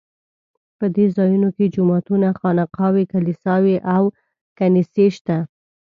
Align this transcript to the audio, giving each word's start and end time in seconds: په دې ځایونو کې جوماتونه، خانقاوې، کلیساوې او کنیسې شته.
په 0.77 0.85
دې 0.95 1.05
ځایونو 1.17 1.49
کې 1.55 1.71
جوماتونه، 1.75 2.27
خانقاوې، 2.39 3.03
کلیساوې 3.13 3.77
او 3.95 4.03
کنیسې 4.57 5.05
شته. 5.15 5.37